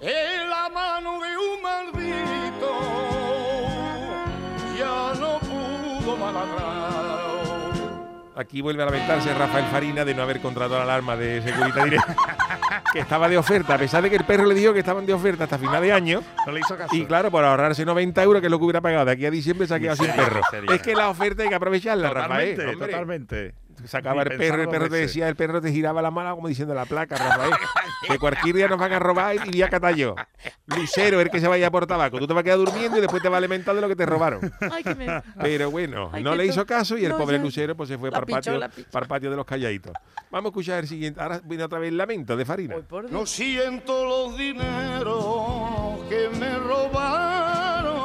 en 0.00 0.50
la 0.50 0.68
mano 0.68 1.20
de 1.20 1.36
un 1.36 1.62
maldito 1.62 2.70
ya 4.78 5.12
no 5.20 5.38
pudo 5.40 6.16
maladrar 6.16 6.96
Aquí 8.36 8.60
vuelve 8.60 8.82
a 8.82 8.86
lamentarse 8.86 9.32
Rafael 9.32 9.64
Farina 9.66 10.04
de 10.04 10.14
no 10.14 10.22
haber 10.22 10.40
contratado 10.40 10.76
la 10.76 10.82
alarma 10.82 11.16
de 11.16 11.40
seguridad 11.40 11.84
directa, 11.84 12.14
que 12.92 12.98
estaba 12.98 13.30
de 13.30 13.38
oferta, 13.38 13.76
a 13.76 13.78
pesar 13.78 14.02
de 14.02 14.10
que 14.10 14.16
el 14.16 14.24
perro 14.24 14.44
le 14.44 14.54
dijo 14.54 14.74
que 14.74 14.80
estaban 14.80 15.06
de 15.06 15.14
oferta 15.14 15.44
hasta 15.44 15.56
final 15.58 15.80
de 15.82 15.90
año. 15.90 16.22
No 16.46 16.52
le 16.52 16.60
hizo 16.60 16.76
caso. 16.76 16.94
Y 16.94 17.06
claro, 17.06 17.30
por 17.30 17.42
ahorrarse 17.42 17.86
90 17.86 18.22
euros, 18.22 18.42
que 18.42 18.48
es 18.48 18.50
lo 18.50 18.58
que 18.58 18.64
hubiera 18.64 18.82
pagado 18.82 19.06
de 19.06 19.12
aquí 19.12 19.24
a 19.24 19.30
diciembre, 19.30 19.66
se 19.66 19.74
ha 19.74 19.80
quedado 19.80 19.96
sin 20.04 20.14
perro. 20.14 20.42
Es 20.70 20.82
que 20.82 20.94
la 20.94 21.08
oferta 21.08 21.44
hay 21.44 21.48
que 21.48 21.54
aprovecharla, 21.54 22.08
totalmente, 22.08 22.56
Rafael. 22.56 22.74
hombre. 22.74 22.86
totalmente. 22.88 23.54
Sacaba 23.84 24.22
el 24.22 24.36
perro, 24.36 24.62
el 24.62 24.68
perro 24.68 24.88
te 24.88 24.96
decía, 24.96 25.28
el 25.28 25.36
perro 25.36 25.60
te 25.60 25.70
giraba 25.70 26.00
la 26.02 26.10
mala 26.10 26.34
como 26.34 26.48
diciendo 26.48 26.74
la 26.74 26.86
placa, 26.86 27.16
Rafael. 27.16 27.52
que 28.08 28.18
cualquier 28.18 28.56
día 28.56 28.68
nos 28.68 28.78
van 28.78 28.92
a 28.92 28.98
robar 28.98 29.36
y 29.36 29.48
iría 29.48 29.66
a 29.66 29.68
Catallo. 29.68 30.14
Lucero, 30.66 31.20
el 31.20 31.30
que 31.30 31.40
se 31.40 31.48
vaya 31.48 31.70
por 31.70 31.86
tabaco. 31.86 32.18
Tú 32.18 32.26
te 32.26 32.32
vas 32.32 32.40
a 32.40 32.44
quedar 32.44 32.58
durmiendo 32.58 32.98
y 32.98 33.00
después 33.00 33.22
te 33.22 33.28
va 33.28 33.36
a 33.36 33.38
alimentar 33.38 33.74
de 33.74 33.80
lo 33.80 33.88
que 33.88 33.96
te 33.96 34.06
robaron. 34.06 34.40
Ay, 34.72 34.82
que 34.82 34.94
me... 34.94 35.22
Pero 35.40 35.70
bueno, 35.70 36.10
Ay, 36.12 36.22
no 36.22 36.34
le 36.34 36.46
hizo 36.46 36.64
caso 36.66 36.96
y 36.96 37.04
el 37.04 37.10
no, 37.10 37.18
pobre 37.18 37.36
ya. 37.36 37.42
Lucero 37.42 37.76
pues 37.76 37.88
se 37.88 37.98
fue 37.98 38.10
para 38.10 38.24
el 38.26 38.32
patio, 38.32 38.60
para 38.90 39.16
el 39.16 39.22
de 39.22 39.36
los 39.36 39.46
calladitos. 39.46 39.92
Vamos 40.30 40.46
a 40.46 40.48
escuchar 40.48 40.78
el 40.80 40.88
siguiente. 40.88 41.20
Ahora 41.20 41.40
viene 41.44 41.64
otra 41.64 41.78
vez 41.78 41.92
Lamento 41.92 42.36
de 42.36 42.44
Farina. 42.44 42.76
No 43.10 43.26
siento 43.26 44.04
los 44.04 44.36
dineros 44.36 46.04
que 46.08 46.28
me 46.38 46.58
robaron. 46.58 47.96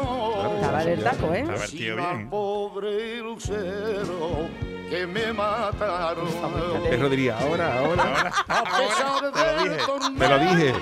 Estaba 0.55 0.83
del 0.83 1.03
taco, 1.03 1.33
¿eh? 1.33 1.45
A 1.47 1.51
ver, 1.51 1.69
tío, 1.69 1.95
bien. 1.95 2.29
pobre 2.29 3.17
lucero 3.19 4.47
que 4.91 5.07
me 5.07 5.31
mataron. 5.31 6.27
El 6.75 6.89
perro 6.89 7.09
diría, 7.09 7.39
ahora, 7.39 7.79
ahora. 7.79 8.03
Ahora, 8.03 8.33
A 8.49 8.63
pesar 8.77 9.31
te 9.31 9.39
lo 9.39 9.63
dije. 9.63 9.77
Te 10.19 10.27
lo 10.27 10.39
dije. 10.39 10.73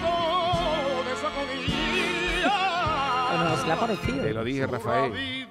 ha 3.71 3.79
parecido. 3.79 4.23
Te 4.23 4.33
lo 4.33 4.43
dije, 4.43 4.65
Rafael. 4.65 5.47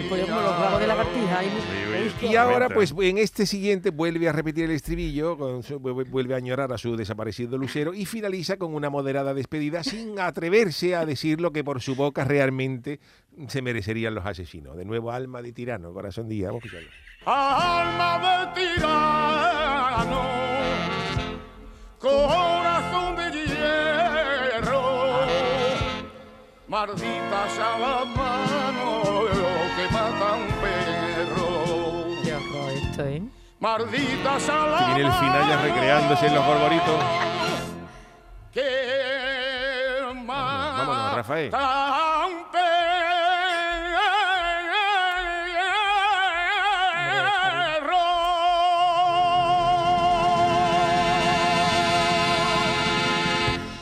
El 0.00 0.08
pollo 0.08 0.26
los 0.26 0.58
rabos 0.58 0.80
de. 0.80 0.86
Y 2.28 2.36
ahora, 2.36 2.68
pues 2.68 2.94
en 3.00 3.18
este 3.18 3.46
siguiente 3.46 3.90
vuelve 3.90 4.28
a 4.28 4.32
repetir 4.32 4.64
el 4.64 4.70
estribillo, 4.72 5.36
con 5.36 5.62
su- 5.62 5.78
vu- 5.80 6.08
vuelve 6.08 6.34
a 6.34 6.36
añorar 6.38 6.72
a 6.72 6.78
su 6.78 6.96
desaparecido 6.96 7.58
lucero 7.58 7.92
y 7.94 8.06
finaliza 8.06 8.56
con 8.56 8.74
una 8.74 8.88
moderada 8.90 9.34
despedida 9.34 9.82
sin 9.84 10.18
atreverse 10.18 10.94
a 10.96 11.04
decir 11.06 11.40
lo 11.40 11.52
que 11.52 11.62
por 11.64 11.80
su 11.82 11.94
boca 11.96 12.24
realmente 12.24 13.00
se 13.48 13.62
merecerían 13.62 14.14
los 14.14 14.24
asesinos. 14.26 14.76
De 14.76 14.84
nuevo, 14.84 15.10
alma 15.10 15.42
de 15.42 15.52
tirano, 15.52 15.92
corazón 15.92 16.28
de 16.28 16.42
vamos 16.42 16.62
a 16.62 16.66
escucharlo. 16.66 16.90
Alma 17.26 18.52
de 18.54 18.60
tirano, 18.74 20.22
corazón 21.98 23.16
de 23.16 23.30
hierro, 23.46 25.26
maldita 26.68 27.48
sea 27.54 27.76
esto, 33.00 33.08
¿eh? 33.08 33.22
Maldita 33.58 34.38
Que 34.78 34.94
viene 34.94 35.08
el 35.08 35.12
final 35.12 35.48
ya 35.48 35.62
recreándose 35.62 36.26
en 36.26 36.34
los 36.34 36.46
gorgoritos. 36.46 37.00
Vámonos, 40.26 41.14
Rafael. 41.14 41.50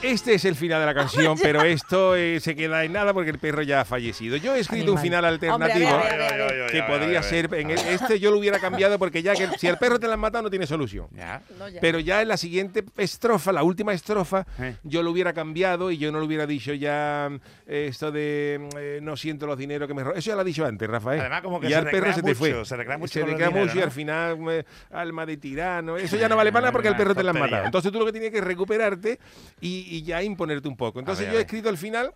Este 0.08 0.34
es 0.34 0.44
el 0.44 0.54
final 0.56 0.80
de 0.80 0.86
la 0.86 0.94
canción, 0.94 1.36
pero 1.40 1.62
esto 1.62 2.16
eh, 2.16 2.40
se 2.40 2.56
queda 2.56 2.82
en 2.84 2.92
nada 2.92 3.12
porque 3.12 3.30
el 3.30 3.38
perro 3.38 3.62
ya 3.62 3.82
ha 3.82 3.84
fallecido. 3.84 4.36
Yo 4.36 4.54
he 4.54 4.60
escrito 4.60 4.92
un 4.92 4.98
final 4.98 5.24
Hombre, 5.24 5.48
a 5.48 5.50
ver, 5.50 5.50
alternativo. 5.52 5.88
a 5.90 6.02
ver, 6.02 6.12
a 6.22 6.32
ver, 6.32 6.40
a 6.40 6.46
ver. 6.64 6.70
que 6.72 6.82
podría 6.82 7.22
ser 7.22 7.52
en 7.54 7.70
el- 7.70 7.78
este 7.78 8.18
yo 8.18 8.30
lo 8.30 8.38
hubiera 8.38 8.58
cambiado 8.58 8.98
porque 8.98 9.22
ya 9.22 9.34
que 9.34 9.48
si 9.58 9.66
el 9.66 9.76
perro 9.76 9.98
te 10.00 10.06
la 10.06 10.14
han 10.14 10.20
matado 10.20 10.44
no 10.44 10.50
tiene 10.50 10.66
solución. 10.66 11.08
Ya. 11.12 11.42
No, 11.58 11.68
ya. 11.68 11.80
Pero 11.80 11.98
ya 12.00 12.22
en 12.22 12.28
la 12.28 12.36
siguiente 12.36 12.84
estrofa, 12.96 13.52
la 13.52 13.62
última 13.62 13.92
estrofa, 13.92 14.46
Eh. 14.58 14.76
yo 14.82 15.02
lo 15.02 15.10
hubiera 15.10 15.32
cambiado 15.32 15.90
y 15.90 15.98
yo 15.98 16.10
no 16.10 16.20
lo 16.20 16.24
hubiera 16.26 16.46
dicho 16.46 16.72
ya 16.72 17.28
eh, 17.66 17.86
esto 17.90 18.10
de 18.10 18.58
mm, 18.60 18.76
eh, 18.78 18.98
no 19.02 19.16
siento 19.16 19.46
los 19.46 19.58
dineros 19.58 19.86
que 19.88 19.94
me 19.94 20.02
roban. 20.04 20.18
Eso 20.18 20.30
ya 20.30 20.34
lo 20.36 20.40
ha 20.40 20.44
dicho 20.44 20.64
antes, 20.64 20.88
Rafael. 20.88 21.20
Además, 21.20 21.42
como 21.42 21.60
que 21.60 21.68
y 21.68 21.72
el 21.74 21.84
perro 21.84 22.12
se 22.14 22.22
te 22.22 22.28
mucho, 22.28 22.38
fue. 22.38 22.64
se 22.64 22.76
recrea 22.76 22.96
mucho 22.98 23.12
Se 23.12 23.20
con 23.20 23.30
recrea 23.30 23.48
dinero, 23.48 23.66
mucho 23.66 23.76
y 23.76 23.80
¿no? 23.80 23.84
al 23.84 23.90
final 23.90 24.38
eh, 24.50 24.64
alma 24.90 25.26
de 25.26 25.36
tirano. 25.36 25.96
Eso 25.96 26.16
ya 26.16 26.28
no 26.28 26.36
vale 26.36 26.50
para 26.50 26.62
nada 26.62 26.72
porque 26.72 26.88
al 26.88 26.96
perro 26.96 27.14
te 27.14 27.22
la 27.22 27.30
han 27.30 27.36
Tontería. 27.36 27.50
matado. 27.56 27.66
Entonces 27.66 27.92
tú 27.92 27.98
lo 27.98 28.06
que 28.06 28.12
tienes 28.12 28.30
que 28.30 28.40
recuperarte 28.40 29.18
y, 29.60 29.86
y 29.96 29.97
ya 30.02 30.22
imponerte 30.22 30.68
un 30.68 30.76
poco. 30.76 30.98
Entonces 30.98 31.26
ver, 31.26 31.32
yo 31.34 31.38
he 31.38 31.42
escrito 31.42 31.68
el 31.68 31.78
final 31.78 32.12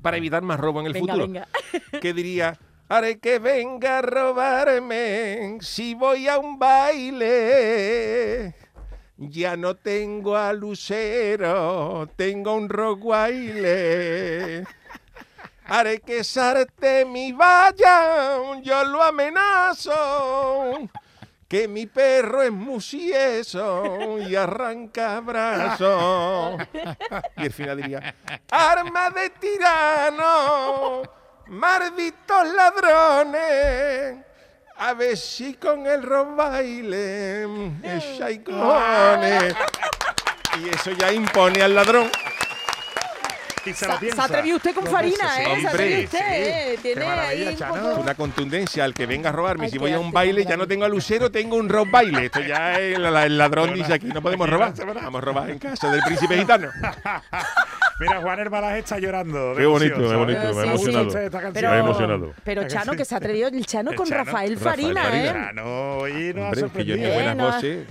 para 0.00 0.16
evitar 0.16 0.42
más 0.42 0.58
robo 0.58 0.80
en 0.80 0.86
el 0.86 0.92
Venga, 0.92 1.14
futuro. 1.14 1.26
venga. 1.26 1.48
que 2.00 2.12
diría, 2.12 2.58
haré 2.88 3.18
que 3.18 3.38
venga 3.38 3.98
a 3.98 4.02
robarme 4.02 5.58
si 5.60 5.94
voy 5.94 6.28
a 6.28 6.38
un 6.38 6.58
baile. 6.58 8.54
Ya 9.18 9.56
no 9.56 9.76
tengo 9.76 10.36
a 10.36 10.52
Lucero, 10.52 12.08
tengo 12.16 12.54
un 12.54 12.68
roguaile. 12.68 14.64
Haré 15.64 16.00
que 16.00 16.24
sarte 16.24 17.04
mi 17.04 17.32
vaya, 17.32 18.36
yo 18.62 18.84
lo 18.84 19.00
amenazo. 19.02 19.92
Que 21.52 21.68
mi 21.68 21.84
perro 21.84 22.42
es 22.42 22.50
musieso 22.50 24.16
y 24.20 24.34
arranca 24.34 25.20
brazo. 25.20 26.56
Y 27.36 27.42
al 27.42 27.52
final 27.52 27.76
diría, 27.76 28.14
arma 28.50 29.10
de 29.10 29.28
tirano, 29.38 31.02
malditos 31.48 32.48
ladrones. 32.54 34.24
A 34.78 34.94
ver 34.94 35.14
si 35.14 35.52
con 35.52 35.86
el 35.86 36.02
robaile 36.02 37.46
echáis 37.82 38.40
cojones. 38.40 39.54
Y 40.58 40.70
eso 40.70 40.92
ya 40.92 41.12
impone 41.12 41.60
al 41.60 41.74
ladrón. 41.74 42.10
Y 43.64 43.72
se 43.72 43.86
lo 43.86 43.98
Se 43.98 44.20
atrevió 44.20 44.56
usted 44.56 44.74
con 44.74 44.86
Farina, 44.86 45.40
¿eh? 45.40 45.44
sí. 45.44 45.44
Se 45.44 45.50
Hombre, 45.52 45.68
atrevió 45.68 46.04
usted, 46.04 46.18
sí. 46.18 46.24
¿eh? 46.28 46.78
Tiene 46.82 47.04
ahí 47.06 47.46
un 47.48 47.56
Chano. 47.56 47.94
Una 48.00 48.14
contundencia 48.14 48.84
al 48.84 48.92
que 48.94 49.06
venga 49.06 49.28
a 49.28 49.32
robarme. 49.32 49.66
Ay, 49.66 49.70
si 49.70 49.78
voy 49.78 49.92
a 49.92 49.98
un 50.00 50.10
baile, 50.10 50.44
ya 50.44 50.56
no 50.56 50.66
tengo 50.66 50.84
a 50.84 50.88
Lucero, 50.88 51.30
tengo 51.30 51.56
un 51.56 51.68
rock 51.68 51.90
baile. 51.90 52.26
Esto 52.26 52.40
ya 52.40 52.78
es 52.78 52.96
el, 52.96 53.04
el 53.04 53.38
ladrón 53.38 53.72
dice 53.74 53.94
aquí, 53.94 54.06
no 54.06 54.20
podemos 54.20 54.46
Aquí 54.48 54.52
robar. 54.52 54.74
no. 54.86 54.94
Vamos 54.94 55.22
a 55.22 55.24
robar 55.24 55.50
en 55.50 55.58
casa 55.58 55.90
del 55.90 56.02
príncipe 56.02 56.36
gitano. 56.38 56.68
Mira, 58.00 58.20
Juan 58.20 58.40
Hermalas 58.40 58.78
está 58.78 58.98
llorando. 58.98 59.54
Qué 59.56 59.64
bonito, 59.66 59.94
emoción, 59.94 60.10
qué 60.10 60.16
bonito, 60.16 60.40
¿sabes? 60.40 60.56
me 60.56 60.62
ha 60.62 60.64
emocionado. 60.72 61.08
Pero, 61.52 61.68
Me 61.70 61.76
ha 61.76 61.78
emocionado. 61.78 62.34
pero 62.42 62.66
Chano, 62.66 62.92
que 62.94 63.04
se 63.04 63.14
atrevió 63.14 63.46
el 63.48 63.64
Chano 63.64 63.90
El 63.92 63.96
con 63.96 64.06
Chano. 64.08 64.24
Rafael 64.24 64.54
Rafael 64.58 64.58
Farina, 64.58 65.02
Farina. 65.04 65.24
¿eh? 65.24 65.32
Ah, 65.48 65.52
no, 65.52 65.96
hoy 65.98 66.32
nos 66.34 66.44
ha 66.44 66.48
Hombre, 66.48 66.70
que 66.74 66.84
yo 66.84 66.96
ni 66.96 67.02
sorprendido. 67.04 67.14
buenas 67.14 67.36
Bueno. 67.36 67.52
voces. 67.52 67.86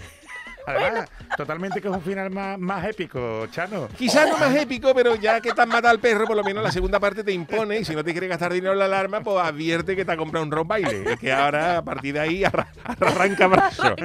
Además, 0.67 1.09
totalmente 1.37 1.81
que 1.81 1.87
es 1.87 1.93
un 1.93 2.01
final 2.01 2.29
más, 2.29 2.57
más 2.59 2.85
épico, 2.85 3.47
Chano. 3.51 3.87
Quizás 3.97 4.27
no 4.29 4.37
más 4.37 4.55
épico, 4.55 4.93
pero 4.93 5.15
ya 5.15 5.41
que 5.41 5.51
te 5.51 5.61
has 5.61 5.67
matado 5.67 5.89
al 5.89 5.99
perro, 5.99 6.25
por 6.25 6.35
lo 6.35 6.43
menos 6.43 6.63
la 6.63 6.71
segunda 6.71 6.99
parte 6.99 7.23
te 7.23 7.31
impone. 7.31 7.79
Y 7.79 7.85
si 7.85 7.95
no 7.95 8.03
te 8.03 8.11
quieres 8.11 8.29
gastar 8.29 8.53
dinero 8.53 8.73
en 8.73 8.79
la 8.79 8.85
alarma, 8.85 9.21
pues 9.21 9.37
advierte 9.43 9.95
que 9.95 10.05
te 10.05 10.11
ha 10.11 10.17
comprado 10.17 10.45
un 10.45 10.51
rock 10.51 10.67
baile. 10.67 11.03
Y 11.13 11.17
que 11.17 11.31
ahora, 11.31 11.77
a 11.77 11.81
partir 11.83 12.13
de 12.13 12.19
ahí, 12.19 12.43
arra- 12.43 12.67
arranca 12.85 13.47
brazo. 13.47 13.95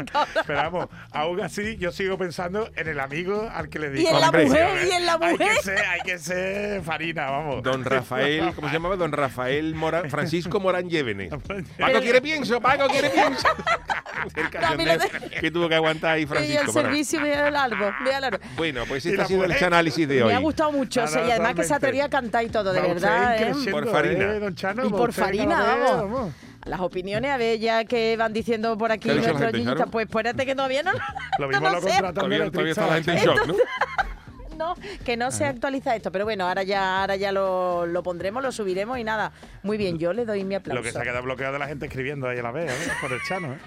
Pero 0.46 0.58
vamos, 0.58 0.86
aún 1.12 1.40
así, 1.42 1.76
yo 1.76 1.92
sigo 1.92 2.16
pensando 2.18 2.70
en 2.74 2.88
el 2.88 3.00
amigo 3.00 3.48
al 3.52 3.68
que 3.68 3.78
le 3.78 3.90
digo. 3.90 4.08
Y 4.08 4.12
en 4.14 4.20
la 4.20 4.26
Hombre. 4.28 4.44
mujer, 4.46 4.88
y 4.88 4.90
en 4.94 5.06
la 5.06 5.12
Hay 5.20 5.32
mujer. 5.32 5.48
que 5.56 5.62
ser, 5.62 5.78
hay 5.78 6.00
que 6.00 6.18
ser 6.18 6.82
farina, 6.82 7.30
vamos. 7.30 7.62
Don 7.62 7.84
Rafael, 7.84 8.52
¿cómo 8.54 8.68
se 8.68 8.74
llamaba? 8.74 8.96
Don 8.96 9.12
Rafael 9.12 9.74
Morán, 9.74 10.10
Francisco 10.10 10.60
Morán 10.60 10.88
Llévenes. 10.88 11.30
Paco 11.78 12.00
quiere 12.00 12.20
pienso, 12.20 12.60
Paco 12.60 12.86
quiere 12.88 13.10
pienso. 13.10 13.46
El 14.36 15.40
que 15.40 15.50
tuvo 15.50 15.68
que 15.68 15.74
aguantar 15.74 16.12
ahí 16.14 16.22
Y 16.22 16.26
Francisco 16.54 16.78
el 16.78 16.84
servicio, 16.84 17.20
árbol, 17.20 17.94
vea 18.04 18.18
el 18.18 18.24
árbol. 18.24 18.40
Bueno, 18.56 18.84
pues 18.86 19.06
este 19.06 19.20
ha 19.20 19.26
sido 19.26 19.44
el 19.44 19.52
análisis 19.52 20.08
de 20.08 20.22
hoy. 20.22 20.28
Me 20.28 20.34
ha 20.34 20.40
gustado 20.40 20.72
mucho, 20.72 21.04
o 21.04 21.06
sea, 21.06 21.26
y 21.26 21.30
además 21.30 21.54
que 21.54 21.64
se 21.64 21.74
atrevía 21.74 22.06
a 22.06 22.08
cantar 22.08 22.44
y 22.44 22.48
todo, 22.48 22.72
de 22.72 22.80
Va 22.80 22.86
verdad, 22.86 23.42
¿eh? 23.42 23.54
Por 23.70 23.88
Farina. 23.90 24.34
¿eh, 24.34 24.38
don 24.40 24.54
Chano? 24.54 24.86
Y 24.86 24.90
por 24.90 25.12
Farina, 25.12 25.62
vez, 25.62 25.84
vamos. 25.86 26.32
las 26.64 26.80
opiniones, 26.80 27.30
a 27.30 27.36
ver 27.36 27.58
ya 27.58 27.84
que 27.84 28.16
van 28.16 28.32
diciendo 28.32 28.76
por 28.76 28.92
aquí 28.92 29.08
¿Qué 29.08 29.12
ha 29.12 29.14
dicho 29.14 29.32
la 29.32 29.50
nuestros. 29.50 29.78
Charo? 29.78 29.90
Pues 29.90 30.06
espérate 30.06 30.46
que 30.46 30.54
todavía 30.54 30.82
no. 30.82 30.92
Lo 31.38 31.48
mismo 31.48 31.68
no 31.68 31.74
lo 31.74 31.80
sé. 31.80 31.88
contratan 31.88 32.14
de 32.14 32.20
Todavía, 32.20 32.50
todavía 32.50 32.72
está 32.72 32.86
la 32.86 32.94
gente 32.94 33.10
en 33.12 33.18
electricista. 33.18 33.46
shock, 33.46 33.46
¿no? 33.48 33.54
No, 34.56 34.74
que 35.04 35.18
no 35.18 35.30
se 35.30 35.44
actualiza 35.44 35.94
esto, 35.94 36.10
pero 36.10 36.24
bueno, 36.24 36.48
ahora 36.48 36.62
ya, 36.62 37.02
ahora 37.02 37.16
ya 37.16 37.30
lo, 37.30 37.84
lo 37.84 38.02
pondremos, 38.02 38.42
lo 38.42 38.50
subiremos 38.50 38.98
y 38.98 39.04
nada. 39.04 39.32
Muy 39.62 39.76
bien, 39.76 39.98
yo 39.98 40.14
le 40.14 40.24
doy 40.24 40.44
mi 40.44 40.54
aplauso. 40.54 40.78
Lo 40.78 40.82
que 40.82 40.92
se 40.92 40.98
ha 40.98 41.02
quedado 41.02 41.22
bloqueado 41.24 41.52
de 41.52 41.58
la 41.58 41.68
gente 41.68 41.84
escribiendo 41.84 42.26
ahí 42.26 42.38
a 42.38 42.42
la 42.42 42.52
vez, 42.52 42.70
¿eh? 42.72 42.92
por 43.00 43.12
el 43.12 43.20
Chano. 43.28 43.52
¿eh? 43.52 43.58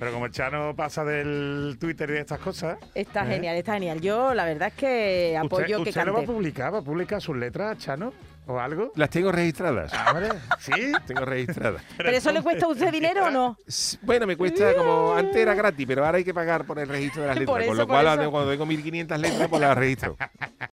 Pero 0.00 0.12
como 0.12 0.24
el 0.26 0.32
Chano 0.32 0.74
pasa 0.74 1.04
del 1.04 1.76
Twitter 1.78 2.08
y 2.08 2.14
de 2.14 2.20
estas 2.20 2.38
cosas. 2.40 2.78
Está 2.94 3.22
¿eh? 3.26 3.34
genial, 3.34 3.54
está 3.56 3.74
genial. 3.74 4.00
Yo 4.00 4.32
la 4.34 4.46
verdad 4.46 4.68
es 4.68 4.74
que 4.74 5.36
apoyo 5.38 5.64
¿Usted, 5.78 5.84
que 5.84 5.90
usted 5.90 6.04
lo 6.06 6.12
va 6.14 6.18
a 6.20 6.22
cante. 6.22 6.32
publicar? 6.32 6.74
¿Va 6.74 6.78
a 6.78 6.82
publicar 6.82 7.20
sus 7.20 7.36
letras, 7.36 7.76
Chano? 7.78 8.12
¿O 8.46 8.58
algo? 8.58 8.92
Las 8.96 9.10
tengo 9.10 9.30
registradas. 9.30 9.92
Hombre, 10.08 10.28
¿sí? 10.58 10.92
Tengo 11.06 11.24
registradas. 11.26 11.82
¿Pero 11.98 12.08
eso 12.10 12.32
le 12.32 12.42
cuesta 12.42 12.64
a 12.64 12.68
usted 12.70 12.90
dinero 12.90 13.26
o 13.26 13.30
no? 13.30 13.58
Bueno, 14.02 14.26
me 14.26 14.36
cuesta 14.36 14.74
como 14.74 15.14
antes 15.14 15.36
era 15.36 15.54
gratis, 15.54 15.86
pero 15.86 16.04
ahora 16.06 16.16
hay 16.18 16.24
que 16.24 16.32
pagar 16.34 16.64
por 16.64 16.78
el 16.78 16.88
registro 16.88 17.22
de 17.22 17.28
las 17.28 17.36
Por 17.44 17.60
letras. 17.60 17.62
eso, 17.64 17.70
con 17.70 17.78
lo 17.78 17.86
cual, 17.86 18.20
eso. 18.20 18.30
cuando 18.30 18.50
tengo 18.50 18.64
1500 18.66 19.18
letras, 19.20 19.48
pues 19.48 19.60
las 19.60 19.76
registro. 19.76 20.16